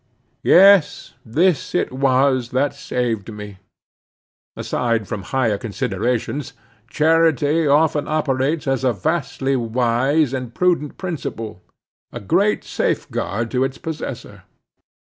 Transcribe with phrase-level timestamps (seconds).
[0.41, 3.59] Yes, this it was that saved me.
[4.55, 6.53] Aside from higher considerations,
[6.89, 14.41] charity often operates as a vastly wise and prudent principle—a great safeguard to its possessor.